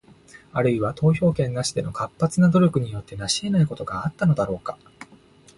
[0.51, 4.79] あるいは、投票権なしでの活発な努力によって成し得ないことがあったのだろうか？